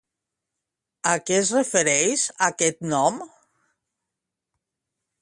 [1.09, 3.23] A què es refereix, aquest nom?